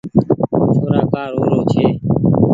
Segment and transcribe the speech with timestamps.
[0.77, 1.83] ڇورآ ڪآ رو رو ڇي